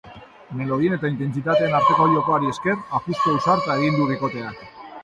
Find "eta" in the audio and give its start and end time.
0.97-1.11